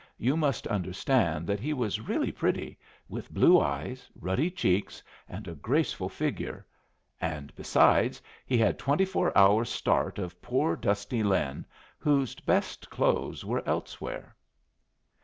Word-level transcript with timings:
You 0.17 0.35
must 0.35 0.65
understand 0.65 1.45
that 1.45 1.59
he 1.59 1.73
was 1.73 1.99
really 2.01 2.31
pretty, 2.31 2.79
with 3.07 3.29
blue 3.31 3.59
eyes, 3.61 4.09
ruddy 4.19 4.49
cheeks, 4.49 5.03
and 5.29 5.47
a 5.47 5.53
graceful 5.53 6.09
figure; 6.09 6.65
and, 7.21 7.55
besides, 7.55 8.19
he 8.43 8.57
had 8.57 8.79
twenty 8.79 9.05
four 9.05 9.31
hours' 9.37 9.69
start 9.69 10.17
of 10.17 10.41
poor 10.41 10.75
dusty 10.75 11.21
Lin, 11.21 11.65
whose 11.99 12.33
best 12.33 12.89
clothes 12.89 13.45
were 13.45 13.61
elsewhere. 13.67 14.35